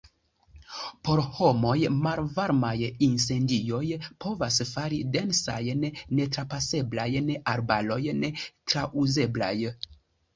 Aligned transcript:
Por 1.07 1.19
homoj, 1.39 1.73
malvarmaj 2.05 2.71
incendioj 3.07 3.81
povas 4.25 4.57
fari 4.69 4.97
densajn, 5.17 5.85
netrapaseblajn 6.21 7.29
arbarojn 7.53 8.25
trauzeblaj. 8.73 9.53